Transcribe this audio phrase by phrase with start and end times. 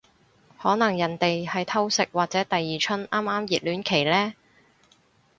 [0.59, 4.33] 可能人哋係偷食或者第二春啱啱熱戀期呢